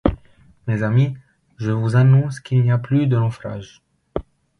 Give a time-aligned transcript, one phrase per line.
[0.65, 1.15] Mes amis,
[1.57, 3.83] je vous annonce qu’il n’y a plus de naufrages.